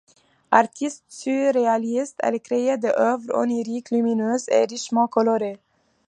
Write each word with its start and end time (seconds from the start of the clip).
Artiste 0.49 1.05
surréaliste, 1.11 2.15
elle 2.23 2.41
crée 2.41 2.75
des 2.79 2.87
œuvres 2.97 3.31
oniriques 3.35 3.91
lumineuses 3.91 4.49
et 4.49 4.65
richement 4.65 5.07
colorées. 5.07 5.59